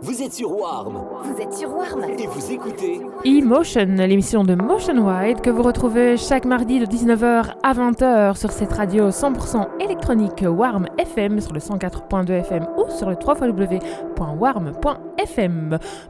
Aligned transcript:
Vous 0.00 0.22
êtes 0.22 0.32
sur 0.32 0.56
Warm 0.56 0.96
Vous 1.24 1.42
êtes 1.42 1.52
sur 1.52 1.76
Warm 1.76 2.04
et 2.04 2.26
vous 2.28 2.52
écoutez 2.52 3.00
E-Motion, 3.26 3.86
l'émission 3.98 4.44
de 4.44 4.54
Motion 4.54 4.94
Wide 5.04 5.40
que 5.40 5.50
vous 5.50 5.64
retrouvez 5.64 6.16
chaque 6.16 6.44
mardi 6.44 6.78
de 6.78 6.86
19h 6.86 7.54
à 7.64 7.72
20h 7.74 8.36
sur 8.36 8.52
cette 8.52 8.72
radio 8.72 9.08
100% 9.08 9.66
électronique 9.80 10.44
Warm 10.46 10.86
FM 10.98 11.40
sur 11.40 11.52
le 11.52 11.58
104.2 11.58 12.30
FM 12.30 12.68
ou 12.76 12.88
sur 12.90 13.10
le 13.10 13.16
www.warm.fm. 13.16 13.78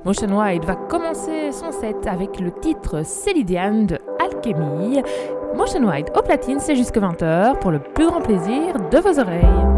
Motion 0.04 0.38
Wide 0.38 0.66
va 0.66 0.74
commencer 0.74 1.50
son 1.52 1.72
set 1.72 2.06
avec 2.06 2.40
le 2.40 2.50
titre 2.60 3.02
Célidiane 3.06 3.86
de 3.86 3.98
Alchemy. 4.20 5.02
Motion 5.56 5.88
Wide 5.88 6.10
au 6.14 6.20
platine, 6.20 6.60
c'est 6.60 6.76
jusque 6.76 6.98
20h 6.98 7.58
pour 7.60 7.70
le 7.70 7.78
plus 7.78 8.06
grand 8.06 8.20
plaisir 8.20 8.74
de 8.90 8.98
vos 8.98 9.18
oreilles. 9.18 9.77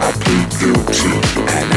I 0.00 0.12
plead 0.12 0.48
guilty 0.60 1.10
and 1.56 1.70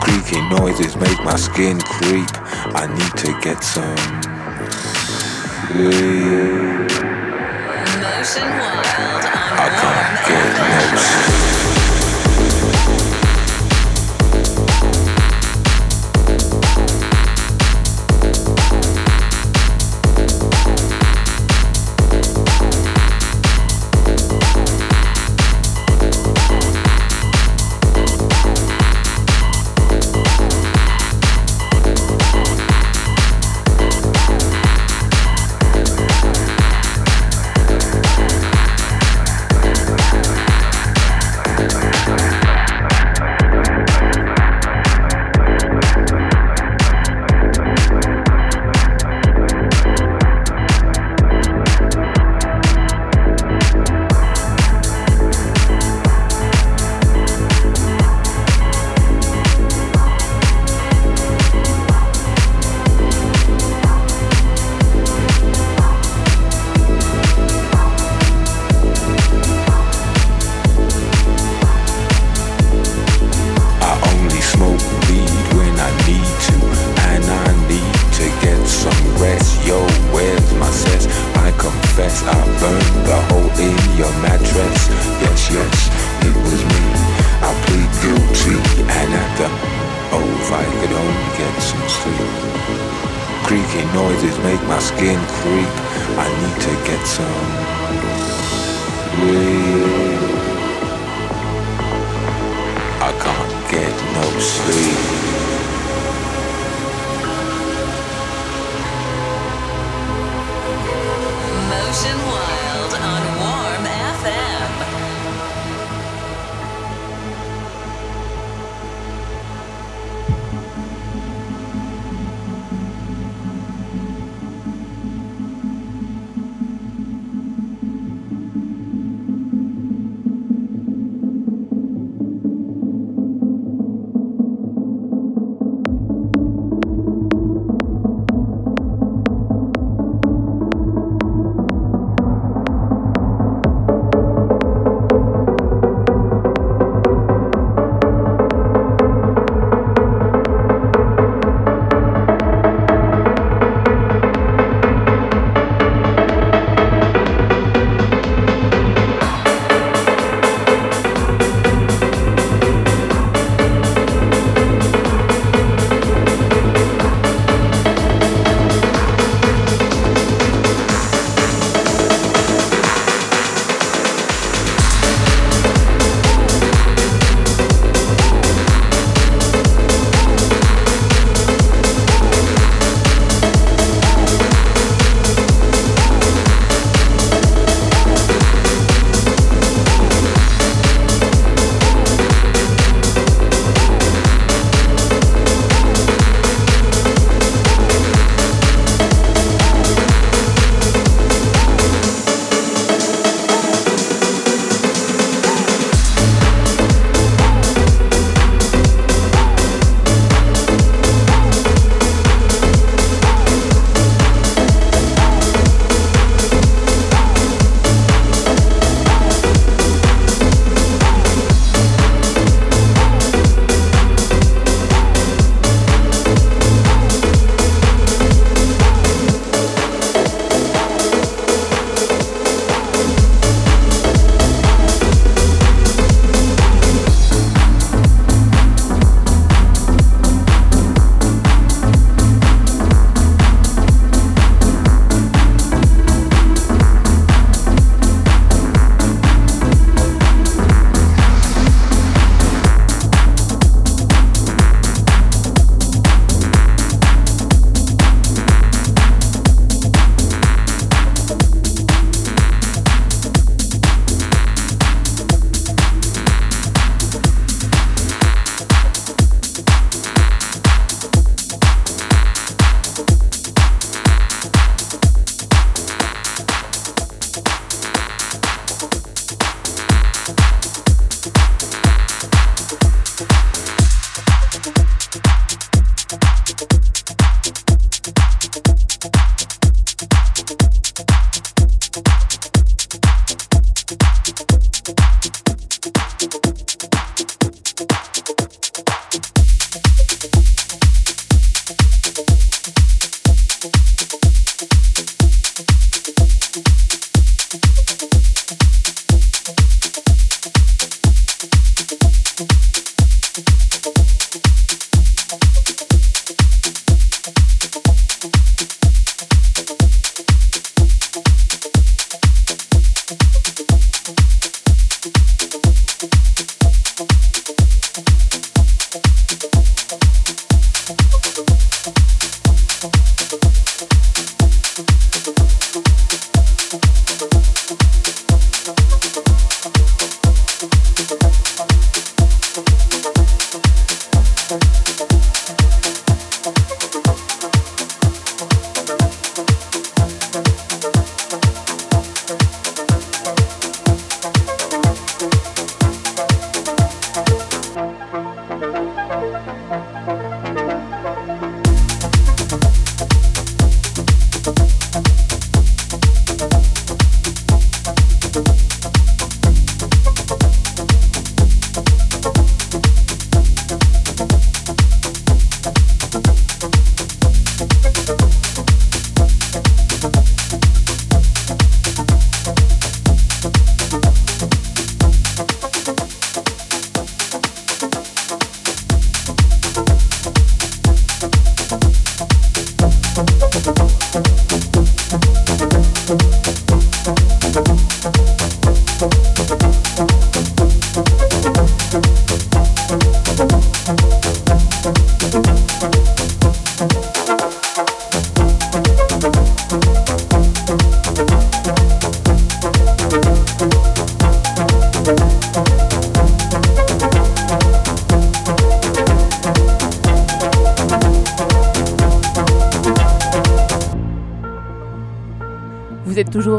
Creaky 0.00 0.40
noises 0.50 0.96
make 0.96 1.22
my 1.24 1.36
skin 1.36 1.80
creep. 1.80 2.28
I 2.74 2.86
need 2.86 3.16
to 3.18 3.32
get 3.40 3.62
some 3.62 3.96
sleep. 5.68 6.02
Motion 8.02 8.48
Wild 8.58 8.86
on 8.86 9.22
I 9.58 9.68
can't 9.80 10.26
get 10.26 10.46
no 10.58 10.96
sleep. 10.98 11.41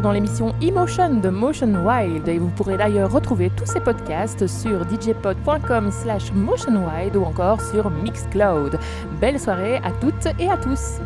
Dans 0.03 0.11
l'émission 0.11 0.53
Emotion 0.61 1.21
de 1.21 1.29
Motion 1.29 1.73
Wild 1.85 2.27
et 2.27 2.37
vous 2.37 2.49
pourrez 2.49 2.77
d'ailleurs 2.77 3.11
retrouver 3.11 3.49
tous 3.55 3.65
ces 3.65 3.79
podcasts 3.79 4.45
sur 4.47 4.83
djpod.com 4.89 5.89
slash 5.91 6.31
motionwild 6.33 7.15
ou 7.15 7.23
encore 7.23 7.61
sur 7.61 7.89
Mixcloud. 7.89 8.77
Belle 9.21 9.39
soirée 9.39 9.77
à 9.77 9.91
toutes 10.01 10.27
et 10.39 10.49
à 10.49 10.57
tous 10.57 10.99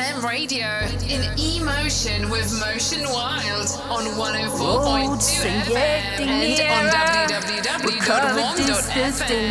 Radio 0.00 0.66
in 1.08 1.20
emotion 1.38 2.30
with 2.30 2.48
Motion 2.58 3.04
Wild 3.04 3.68
on 3.92 4.04
104.2 4.16 5.44
FM 5.68 6.24
and 6.24 6.56
on 6.72 6.88
www.warm.fm. 7.28 7.94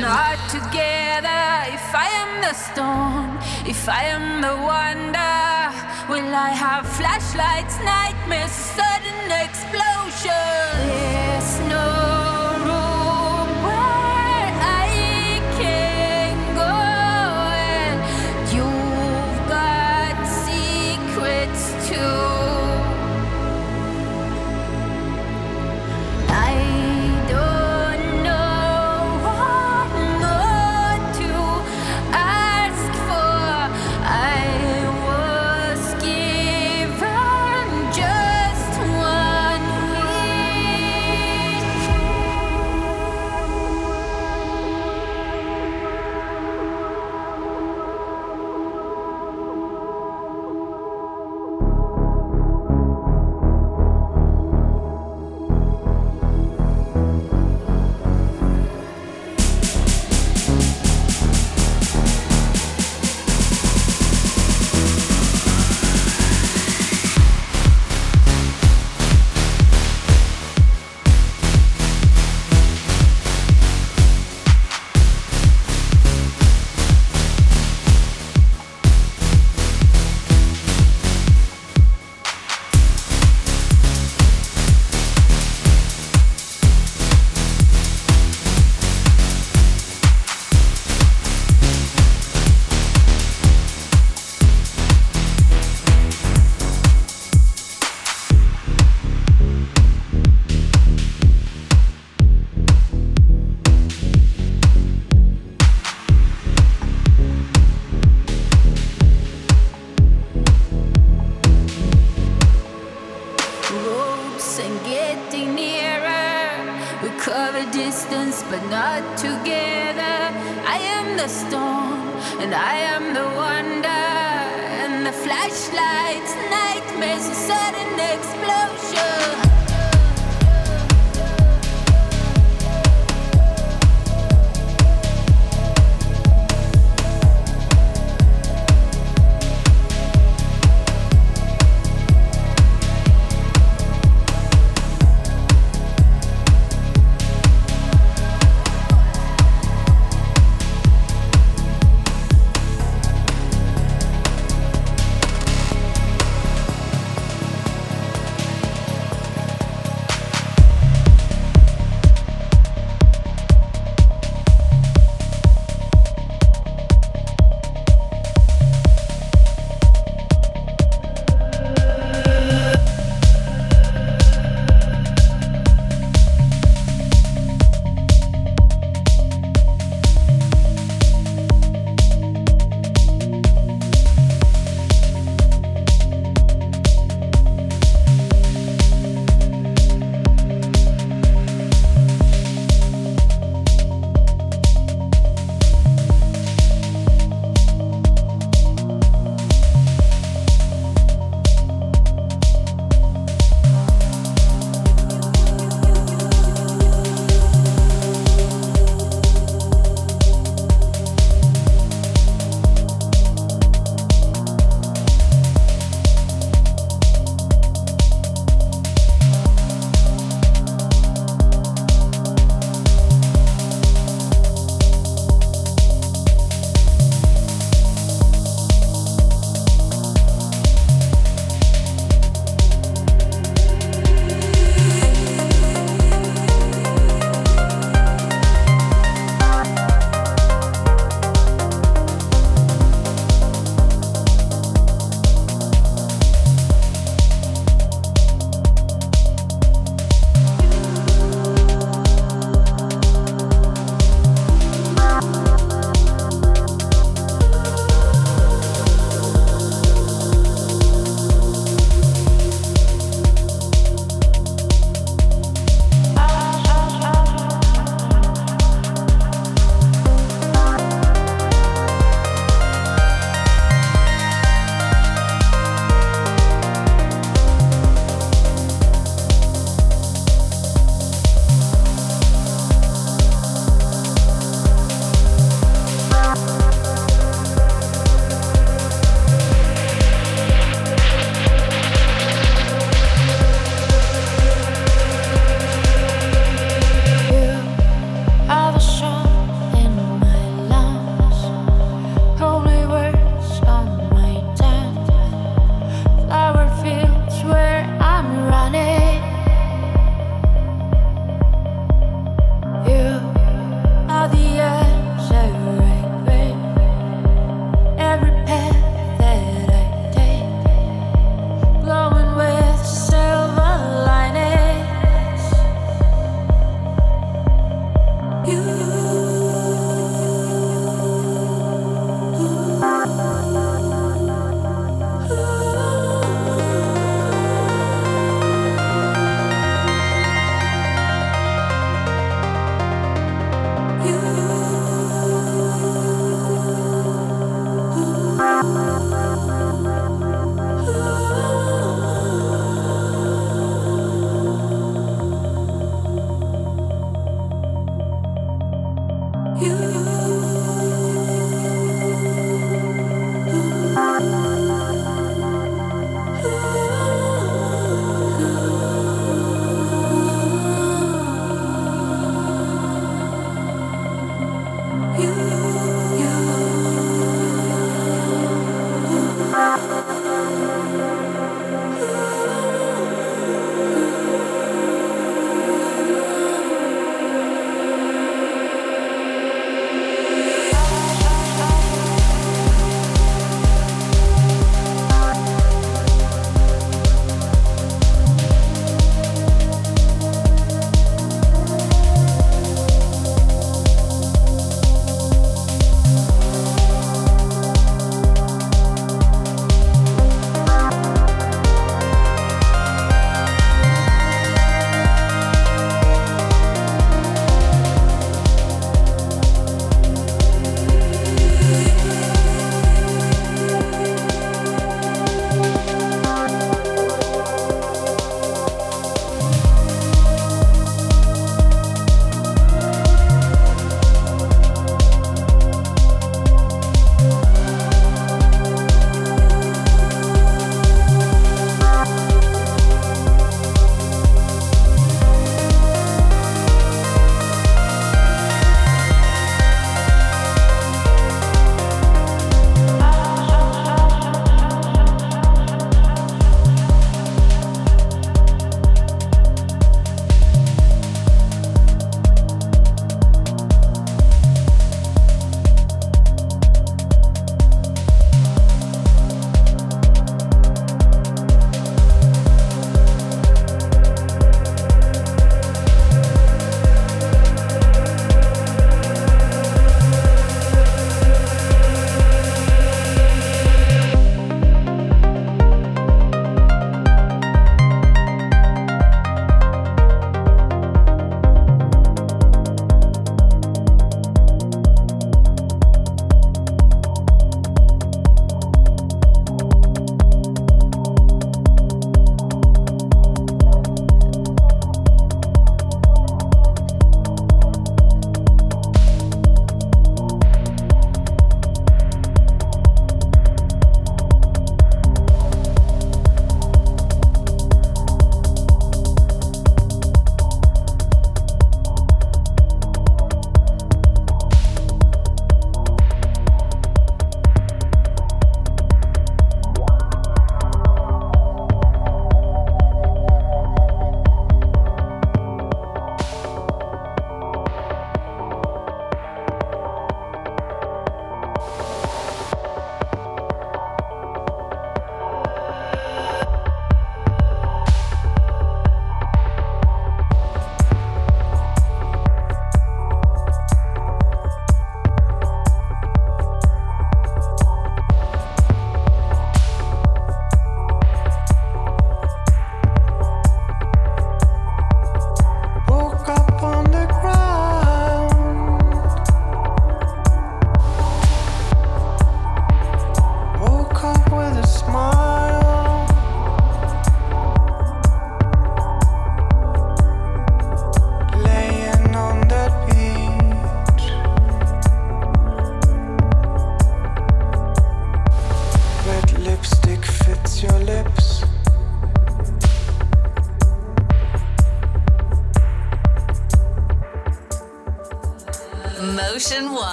not 0.00 0.38
together. 0.48 1.66
If 1.74 1.92
I 1.92 2.08
am 2.22 2.40
the 2.46 2.54
storm, 2.54 3.38
if 3.68 3.88
I 3.88 4.04
am 4.04 4.40
the 4.40 4.54
wonder, 4.62 5.72
will 6.08 6.32
I 6.32 6.50
have 6.50 6.86
flashlights, 6.86 7.78
nightmares, 7.82 8.52
sudden 8.52 9.32
explosion? 9.42 10.30
There's 10.86 11.35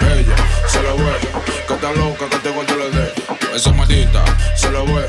Ella 0.00 0.36
se 0.66 0.82
lo 0.82 0.96
ve, 0.96 1.12
que 1.66 1.74
está 1.74 1.92
loca, 1.92 2.28
que 2.28 2.36
te 2.38 2.50
guardo 2.50 2.76
le 2.76 2.90
dé. 2.90 3.12
Esa 3.54 3.72
maldita 3.72 4.24
se 4.56 4.70
lo 4.70 4.84
ve, 4.84 5.06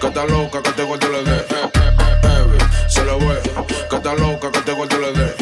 que 0.00 0.06
está 0.06 0.24
loca, 0.26 0.62
que 0.62 0.70
te 0.70 0.82
guardo 0.84 1.08
le 1.08 1.24
dé. 1.24 1.36
Eh, 1.36 1.70
eh, 1.74 1.96
eh, 1.98 2.44
Evi, 2.44 2.58
se 2.88 3.04
lo 3.04 3.18
ve, 3.18 3.40
que 3.90 3.96
está 3.96 4.14
loca, 4.14 4.50
que 4.52 4.60
te 4.60 4.72
guardo 4.72 4.98
le 4.98 5.12
dé. 5.12 5.34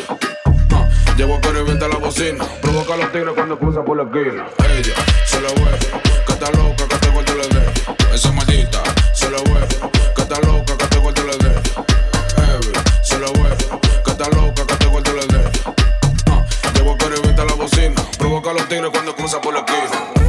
Ah, 0.73 0.89
Llevo 1.17 1.41
que 1.41 1.51
revienta 1.51 1.89
la 1.89 1.97
bocina, 1.97 2.45
provoca 2.61 2.95
a 2.95 2.97
los 2.97 3.13
tigres 3.13 3.35
cuando 3.35 3.59
cruza 3.59 3.85
por 3.85 3.97
la 3.97 4.05
esquina. 4.05 4.47
Ella 4.71 4.95
se 5.27 5.41
lo 5.41 5.49
ve, 5.49 5.79
que 6.27 6.33
está 6.33 6.51
loca, 6.53 6.89
que 6.89 6.97
te 6.97 7.09
guardo 7.11 7.35
le 7.35 7.49
dé. 7.49 8.15
Esa 8.15 8.33
maldita 8.33 8.83
se 9.13 9.31
lo 9.31 9.43
ve, 9.45 9.92
a 18.53 18.55
los 18.55 18.69
tigres 18.69 18.91
cuando 18.91 19.15
cruza 19.15 19.41
por 19.41 19.55
la 19.55 19.61
esquina. 19.61 20.22